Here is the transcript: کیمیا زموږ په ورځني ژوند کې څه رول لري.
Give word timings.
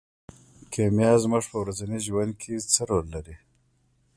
کیمیا 0.73 1.11
زموږ 1.23 1.43
په 1.51 1.57
ورځني 1.61 1.99
ژوند 2.07 2.31
کې 2.41 2.53
څه 2.73 2.81
رول 2.89 3.05
لري. 3.15 3.35